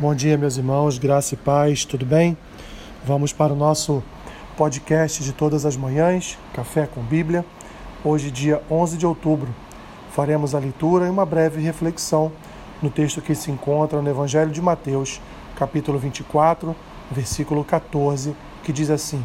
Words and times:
Bom 0.00 0.14
dia, 0.14 0.38
meus 0.38 0.56
irmãos, 0.56 0.96
graça 0.96 1.34
e 1.34 1.36
paz, 1.36 1.84
tudo 1.84 2.06
bem? 2.06 2.38
Vamos 3.04 3.32
para 3.32 3.52
o 3.52 3.56
nosso 3.56 4.00
podcast 4.56 5.24
de 5.24 5.32
todas 5.32 5.66
as 5.66 5.76
manhãs, 5.76 6.38
Café 6.54 6.86
com 6.86 7.02
Bíblia. 7.02 7.44
Hoje, 8.04 8.30
dia 8.30 8.62
11 8.70 8.96
de 8.96 9.04
outubro, 9.04 9.52
faremos 10.12 10.54
a 10.54 10.60
leitura 10.60 11.06
e 11.06 11.10
uma 11.10 11.26
breve 11.26 11.60
reflexão 11.60 12.30
no 12.80 12.90
texto 12.90 13.20
que 13.20 13.34
se 13.34 13.50
encontra 13.50 14.00
no 14.00 14.08
Evangelho 14.08 14.52
de 14.52 14.62
Mateus, 14.62 15.20
capítulo 15.56 15.98
24, 15.98 16.76
versículo 17.10 17.64
14, 17.64 18.36
que 18.62 18.72
diz 18.72 18.90
assim: 18.90 19.20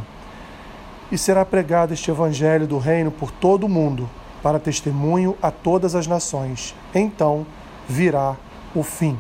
E 1.11 1.19
será 1.19 1.45
pregado 1.45 1.93
este 1.93 2.09
Evangelho 2.09 2.65
do 2.65 2.79
Reino 2.79 3.11
por 3.11 3.29
todo 3.29 3.65
o 3.65 3.69
mundo, 3.69 4.09
para 4.41 4.57
testemunho 4.57 5.37
a 5.39 5.51
todas 5.51 5.93
as 5.93 6.07
nações. 6.07 6.73
Então 6.95 7.45
virá 7.87 8.35
o 8.73 8.81
fim. 8.81 9.19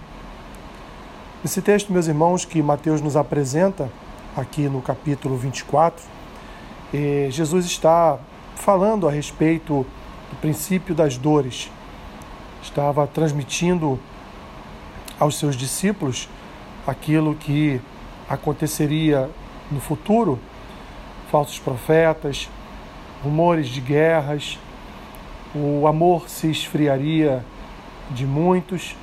Esse 1.45 1.61
texto, 1.61 1.91
meus 1.91 2.07
irmãos, 2.07 2.45
que 2.45 2.61
Mateus 2.63 3.01
nos 3.01 3.17
apresenta 3.17 3.91
aqui 4.33 4.69
no 4.69 4.81
capítulo 4.81 5.35
24, 5.35 6.01
eh, 6.93 7.27
Jesus 7.31 7.65
está 7.65 8.17
falando 8.55 9.09
a 9.09 9.11
respeito 9.11 9.85
do 10.29 10.37
princípio 10.39 10.95
das 10.95 11.17
dores. 11.17 11.69
Estava 12.61 13.05
transmitindo 13.05 13.99
aos 15.19 15.37
seus 15.37 15.57
discípulos 15.57 16.29
aquilo 16.87 17.35
que 17.35 17.81
aconteceria 18.29 19.29
no 19.69 19.81
futuro, 19.81 20.39
falsos 21.29 21.59
profetas, 21.59 22.49
rumores 23.21 23.67
de 23.67 23.81
guerras, 23.81 24.57
o 25.53 25.87
amor 25.87 26.29
se 26.29 26.49
esfriaria 26.49 27.43
de 28.11 28.25
muitos 28.25 28.95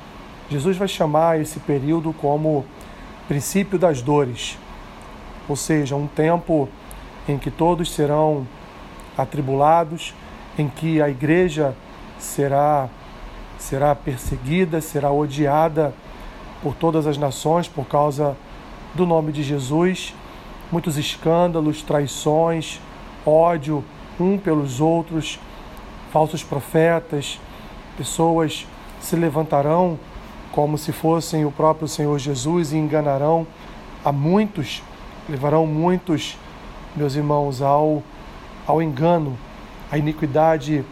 Jesus 0.51 0.75
vai 0.75 0.87
chamar 0.89 1.39
esse 1.39 1.61
período 1.61 2.11
como 2.11 2.65
princípio 3.25 3.79
das 3.79 4.01
dores, 4.01 4.57
ou 5.47 5.55
seja, 5.55 5.95
um 5.95 6.07
tempo 6.07 6.67
em 7.25 7.37
que 7.37 7.49
todos 7.49 7.89
serão 7.93 8.45
atribulados, 9.17 10.13
em 10.57 10.67
que 10.67 11.01
a 11.01 11.07
igreja 11.07 11.73
será 12.19 12.89
será 13.57 13.95
perseguida, 13.95 14.81
será 14.81 15.09
odiada 15.09 15.93
por 16.61 16.75
todas 16.75 17.07
as 17.07 17.17
nações 17.17 17.69
por 17.69 17.85
causa 17.85 18.35
do 18.93 19.05
nome 19.05 19.31
de 19.31 19.43
Jesus, 19.43 20.13
muitos 20.69 20.97
escândalos, 20.97 21.81
traições, 21.81 22.81
ódio 23.25 23.85
um 24.19 24.37
pelos 24.37 24.81
outros, 24.81 25.39
falsos 26.11 26.43
profetas, 26.43 27.39
pessoas 27.95 28.67
se 28.99 29.15
levantarão 29.15 29.97
como 30.51 30.77
se 30.77 30.91
fossem 30.91 31.45
o 31.45 31.51
próprio 31.51 31.87
Senhor 31.87 32.17
Jesus 32.19 32.73
e 32.73 32.77
enganarão 32.77 33.47
a 34.03 34.11
muitos, 34.11 34.83
levarão 35.29 35.65
muitos, 35.65 36.37
meus 36.95 37.15
irmãos, 37.15 37.61
ao, 37.61 38.03
ao 38.67 38.81
engano. 38.81 39.37
A 39.91 39.97
iniquidade 39.97 40.83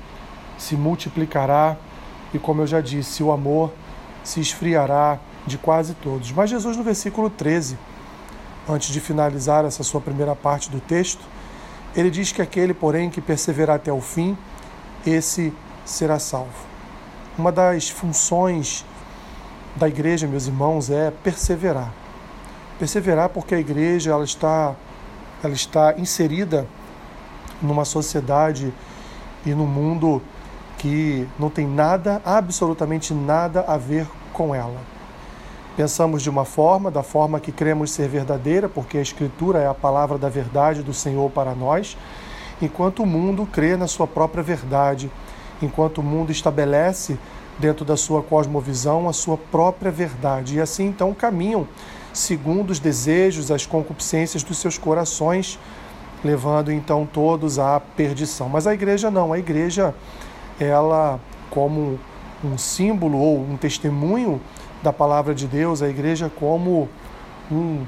se 0.58 0.76
multiplicará 0.76 1.76
e, 2.34 2.40
como 2.40 2.62
eu 2.62 2.68
já 2.68 2.82
disse, 2.82 3.24
o 3.24 3.32
amor 3.32 3.72
se 4.24 4.40
esfriará 4.40 5.20
de 5.46 5.58
quase 5.58 5.94
todos. 5.96 6.32
Mas 6.32 6.50
Jesus, 6.50 6.78
no 6.78 6.84
versículo 6.84 7.30
13, 7.30 7.78
antes 8.68 8.90
de 8.94 9.00
finalizar 9.00 9.66
essa 9.66 9.84
sua 9.84 10.00
primeira 10.00 10.36
parte 10.36 10.70
do 10.70 10.80
texto, 10.80 11.22
ele 11.96 12.10
diz 12.10 12.32
que 12.32 12.42
aquele, 12.42 12.74
porém, 12.74 13.10
que 13.10 13.20
perseverar 13.20 13.78
até 13.78 13.92
o 13.92 14.00
fim, 14.00 14.38
esse 15.06 15.54
será 15.84 16.20
salvo. 16.20 16.70
Uma 17.38 17.52
das 17.52 17.90
funções 17.90 18.86
da 19.76 19.88
igreja, 19.88 20.28
meus 20.28 20.48
irmãos, 20.48 20.90
é 20.90 21.12
perseverar. 21.24 21.94
Perseverar 22.78 23.30
porque 23.30 23.56
a 23.56 23.60
igreja 23.60 24.12
ela 24.12 24.24
está, 24.24 24.76
ela 25.44 25.54
está 25.54 25.96
inserida 25.98 26.68
numa 27.62 27.86
sociedade 27.86 28.74
e 29.46 29.52
num 29.52 29.68
mundo 29.68 30.22
que 30.78 31.28
não 31.38 31.50
tem 31.50 31.68
nada, 31.68 32.22
absolutamente 32.26 33.14
nada 33.14 33.62
a 33.68 33.78
ver 33.78 34.08
com 34.34 34.56
ela. 34.56 34.80
Pensamos 35.76 36.24
de 36.24 36.30
uma 36.30 36.46
forma, 36.46 36.90
da 36.90 37.04
forma 37.04 37.40
que 37.40 37.52
cremos 37.52 37.92
ser 37.92 38.08
verdadeira, 38.08 38.68
porque 38.68 38.98
a 38.98 39.02
Escritura 39.02 39.60
é 39.60 39.68
a 39.68 39.74
palavra 39.74 40.18
da 40.18 40.30
verdade 40.30 40.82
do 40.82 40.94
Senhor 40.94 41.30
para 41.32 41.54
nós, 41.54 41.98
enquanto 42.62 43.04
o 43.04 43.06
mundo 43.06 43.46
crê 43.46 43.78
na 43.78 43.88
sua 43.88 44.08
própria 44.08 44.44
verdade, 44.44 45.12
enquanto 45.62 46.00
o 46.00 46.04
mundo 46.04 46.32
estabelece 46.32 47.18
dentro 47.60 47.84
da 47.86 47.98
sua 47.98 48.24
cosmovisão, 48.24 49.08
a 49.08 49.14
sua 49.14 49.38
própria 49.38 49.92
verdade. 49.92 50.58
E 50.58 50.62
assim 50.62 50.88
então 50.88 51.14
caminham 51.14 51.68
segundo 52.14 52.72
os 52.72 52.80
desejos, 52.80 53.52
as 53.52 53.66
concupiscências 53.66 54.44
dos 54.44 54.58
seus 54.58 54.78
corações, 54.78 55.60
levando 56.24 56.72
então 56.72 57.06
todos 57.06 57.60
à 57.60 57.80
perdição. 57.80 58.50
Mas 58.50 58.66
a 58.66 58.74
igreja 58.74 59.12
não, 59.12 59.32
a 59.32 59.40
igreja, 59.40 59.94
ela, 60.60 61.20
como 61.50 62.00
um 62.44 62.58
símbolo 62.58 63.18
ou 63.18 63.40
um 63.40 63.58
testemunho 63.58 64.42
da 64.82 64.94
palavra 64.94 65.36
de 65.36 65.46
Deus, 65.46 65.82
a 65.82 65.90
igreja 65.90 66.32
como 66.34 66.90
um, 67.52 67.86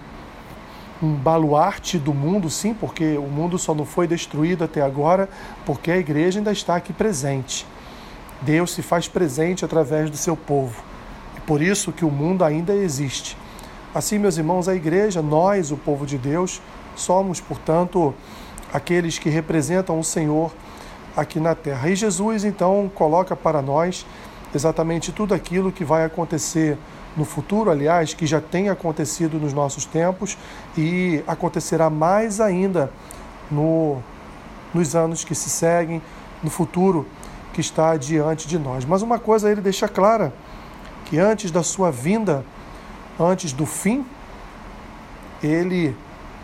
um 1.02 1.14
baluarte 1.14 1.98
do 1.98 2.14
mundo, 2.14 2.50
sim, 2.50 2.74
porque 2.74 3.18
o 3.18 3.28
mundo 3.28 3.58
só 3.58 3.74
não 3.74 3.86
foi 3.86 4.08
destruído 4.08 4.64
até 4.64 4.82
agora, 4.82 5.30
porque 5.66 5.92
a 5.92 5.98
igreja 5.98 6.40
ainda 6.40 6.52
está 6.52 6.76
aqui 6.76 6.94
presente. 6.94 7.66
Deus 8.42 8.72
se 8.72 8.82
faz 8.82 9.08
presente 9.08 9.64
através 9.64 10.10
do 10.10 10.18
seu 10.18 10.36
povo. 10.36 10.82
E 11.38 11.42
por 11.42 11.62
isso 11.62 11.92
que 11.92 12.04
o 12.04 12.10
mundo 12.10 12.44
ainda 12.44 12.74
existe. 12.74 13.38
Assim, 13.94 14.18
meus 14.18 14.38
irmãos, 14.38 14.68
a 14.68 14.76
igreja, 14.76 15.22
nós, 15.22 15.72
o 15.72 15.78
povo 15.78 16.06
de 16.06 16.18
Deus, 16.18 16.62
somos, 16.96 17.40
portanto, 17.40 18.14
aqueles 18.74 19.20
que 19.20 19.30
representam 19.30 20.00
o 20.00 20.04
Senhor 20.04 20.52
aqui 21.16 21.40
na 21.40 21.54
terra. 21.54 21.90
E 21.90 21.96
Jesus, 21.96 22.44
então, 22.44 22.90
coloca 22.96 23.36
para 23.36 23.62
nós 23.62 24.06
exatamente 24.56 25.12
tudo 25.12 25.34
aquilo 25.34 25.72
que 25.72 25.84
vai 25.84 26.04
acontecer 26.04 26.78
no 27.16 27.26
futuro, 27.26 27.70
aliás, 27.70 28.14
que 28.14 28.26
já 28.26 28.40
tem 28.40 28.70
acontecido 28.70 29.38
nos 29.38 29.54
nossos 29.54 29.86
tempos 29.86 30.38
e 30.78 31.22
acontecerá 31.28 31.90
mais 31.90 32.40
ainda 32.40 32.90
no, 33.50 34.02
nos 34.74 34.96
anos 34.96 35.24
que 35.24 35.36
se 35.36 35.50
seguem, 35.50 36.02
no 36.42 36.50
futuro 36.50 37.06
que 37.54 37.62
está 37.62 37.98
diante 37.98 38.48
de 38.48 38.58
nós. 38.58 38.86
Mas 38.86 39.02
uma 39.02 39.20
coisa 39.20 39.52
ele 39.52 39.62
deixa 39.62 39.88
clara: 39.88 40.34
que 41.06 41.18
antes 41.18 41.52
da 41.52 41.64
sua 41.64 41.92
vinda, 41.92 42.46
antes 43.20 43.52
do 43.52 43.66
fim, 43.66 44.06
ele, 45.44 45.96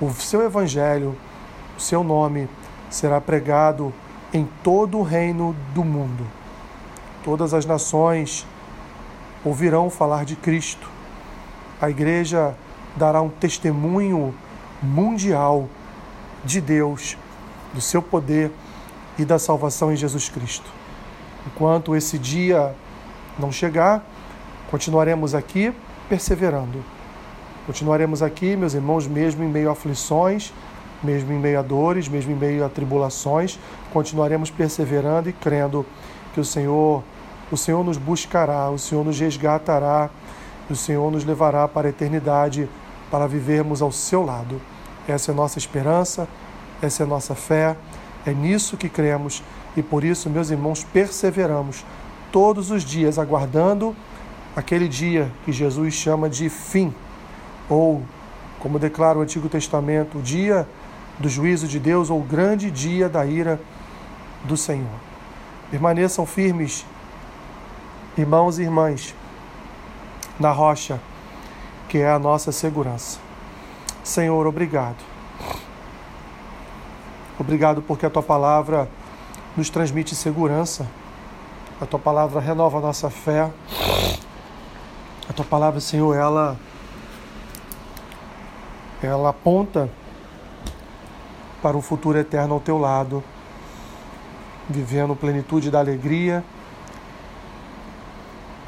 o 0.01 0.11
seu 0.11 0.43
evangelho, 0.43 1.15
o 1.77 1.81
seu 1.81 2.03
nome 2.03 2.49
será 2.89 3.21
pregado 3.21 3.93
em 4.33 4.47
todo 4.63 4.97
o 4.97 5.03
reino 5.03 5.55
do 5.73 5.83
mundo. 5.83 6.25
Todas 7.23 7.53
as 7.53 7.65
nações 7.65 8.45
ouvirão 9.43 9.89
falar 9.89 10.25
de 10.25 10.35
Cristo. 10.35 10.89
A 11.79 11.89
igreja 11.89 12.55
dará 12.95 13.21
um 13.21 13.29
testemunho 13.29 14.33
mundial 14.81 15.69
de 16.43 16.59
Deus, 16.59 17.17
do 17.73 17.81
seu 17.81 18.01
poder 18.01 18.51
e 19.17 19.25
da 19.25 19.37
salvação 19.37 19.91
em 19.91 19.95
Jesus 19.95 20.29
Cristo. 20.29 20.69
Enquanto 21.47 21.95
esse 21.95 22.17
dia 22.19 22.75
não 23.39 23.51
chegar, 23.51 24.05
continuaremos 24.69 25.33
aqui 25.33 25.73
perseverando. 26.09 26.83
Continuaremos 27.65 28.21
aqui, 28.21 28.57
meus 28.57 28.73
irmãos, 28.73 29.07
mesmo 29.07 29.43
em 29.43 29.47
meio 29.47 29.69
a 29.69 29.71
aflições, 29.71 30.53
mesmo 31.01 31.31
em 31.31 31.39
meio 31.39 31.59
a 31.59 31.61
dores, 31.61 32.09
mesmo 32.09 32.33
em 32.33 32.35
meio 32.35 32.65
a 32.65 32.69
tribulações, 32.69 33.57
continuaremos 33.93 34.49
perseverando 34.49 35.29
e 35.29 35.33
crendo 35.33 35.85
que 36.33 36.39
o 36.39 36.45
Senhor, 36.45 37.01
o 37.49 37.55
Senhor 37.55 37.83
nos 37.83 37.97
buscará, 37.97 38.69
o 38.69 38.77
Senhor 38.77 39.05
nos 39.05 39.17
resgatará, 39.17 40.09
o 40.69 40.75
Senhor 40.75 41.09
nos 41.11 41.23
levará 41.23 41.65
para 41.67 41.87
a 41.87 41.89
eternidade 41.89 42.67
para 43.09 43.25
vivermos 43.25 43.81
ao 43.81 43.91
seu 43.91 44.25
lado. 44.25 44.61
Essa 45.07 45.31
é 45.31 45.33
a 45.33 45.35
nossa 45.35 45.57
esperança, 45.57 46.27
essa 46.81 47.03
é 47.03 47.05
a 47.05 47.07
nossa 47.07 47.35
fé, 47.35 47.77
é 48.25 48.33
nisso 48.33 48.75
que 48.75 48.89
cremos 48.89 49.41
e 49.77 49.83
por 49.83 50.03
isso, 50.03 50.27
meus 50.27 50.49
irmãos, 50.49 50.83
perseveramos 50.83 51.85
todos 52.31 52.71
os 52.71 52.83
dias 52.83 53.19
aguardando 53.19 53.95
aquele 54.55 54.87
dia 54.87 55.31
que 55.45 55.51
Jesus 55.51 55.93
chama 55.93 56.27
de 56.27 56.49
fim, 56.49 56.91
ou, 57.69 58.01
como 58.59 58.79
declara 58.79 59.19
o 59.19 59.21
Antigo 59.21 59.47
Testamento, 59.47 60.17
o 60.17 60.21
dia 60.21 60.67
do 61.19 61.29
juízo 61.29 61.67
de 61.67 61.79
Deus 61.79 62.09
ou 62.09 62.19
o 62.19 62.23
grande 62.23 62.71
dia 62.71 63.07
da 63.07 63.23
ira 63.23 63.61
do 64.45 64.57
Senhor. 64.57 64.99
Permaneçam 65.69 66.25
firmes, 66.25 66.83
irmãos 68.17 68.57
e 68.57 68.63
irmãs, 68.63 69.13
na 70.39 70.49
rocha 70.51 70.99
que 71.87 71.99
é 71.99 72.09
a 72.09 72.17
nossa 72.17 72.51
segurança. 72.51 73.19
Senhor, 74.03 74.47
obrigado. 74.47 74.97
Obrigado 77.39 77.83
porque 77.83 78.07
a 78.07 78.09
tua 78.09 78.23
palavra 78.23 78.89
nos 79.57 79.71
transmite 79.71 80.13
segurança. 80.13 80.87
A 81.81 81.85
tua 81.85 81.99
palavra 81.99 82.39
renova 82.39 82.77
a 82.77 82.81
nossa 82.81 83.09
fé. 83.09 83.51
A 85.27 85.33
tua 85.33 85.43
palavra, 85.43 85.79
Senhor, 85.79 86.15
ela 86.15 86.55
ela 89.01 89.29
aponta 89.29 89.89
para 91.61 91.77
um 91.77 91.81
futuro 91.81 92.17
eterno 92.17 92.55
ao 92.55 92.59
teu 92.59 92.77
lado, 92.77 93.23
vivendo 94.69 95.15
plenitude 95.15 95.69
da 95.69 95.79
alegria 95.79 96.43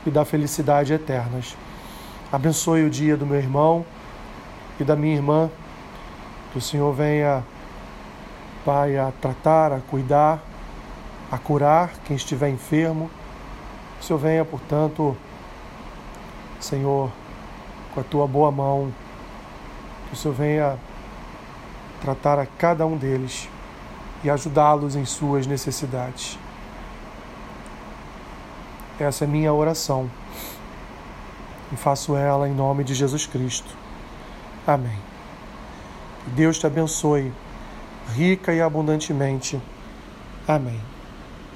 e 0.05 0.11
da 0.11 0.23
felicidade 0.25 0.93
eternas. 0.93 1.55
Abençoe 2.31 2.83
o 2.83 2.89
dia 2.89 3.17
do 3.17 3.25
meu 3.25 3.37
irmão 3.37 3.85
e 4.79 4.83
da 4.83 4.95
minha 4.95 5.15
irmã, 5.15 5.49
que 6.51 6.57
o 6.57 6.61
Senhor 6.61 6.93
venha, 6.93 7.43
Pai, 8.63 8.97
a 8.97 9.11
tratar, 9.19 9.71
a 9.71 9.79
cuidar, 9.79 10.43
a 11.31 11.37
curar 11.37 11.91
quem 12.05 12.15
estiver 12.15 12.49
enfermo. 12.49 13.09
Que 13.97 14.03
o 14.03 14.07
Senhor 14.07 14.19
venha, 14.19 14.45
portanto, 14.45 15.15
Senhor, 16.59 17.11
com 17.93 17.99
a 17.99 18.03
tua 18.03 18.27
boa 18.27 18.51
mão, 18.51 18.91
que 20.07 20.13
o 20.13 20.17
Senhor 20.17 20.33
venha 20.33 20.77
tratar 22.01 22.39
a 22.39 22.45
cada 22.45 22.85
um 22.85 22.97
deles 22.97 23.49
e 24.23 24.29
ajudá-los 24.29 24.95
em 24.95 25.05
suas 25.05 25.47
necessidades. 25.47 26.37
Essa 28.99 29.23
é 29.23 29.27
minha 29.27 29.53
oração 29.53 30.09
e 31.71 31.75
faço 31.75 32.15
ela 32.15 32.47
em 32.47 32.53
nome 32.53 32.83
de 32.83 32.93
Jesus 32.93 33.25
Cristo. 33.25 33.73
Amém. 34.67 34.97
Deus 36.27 36.59
te 36.59 36.67
abençoe 36.67 37.31
rica 38.13 38.53
e 38.53 38.61
abundantemente. 38.61 39.59
Amém. 40.47 40.98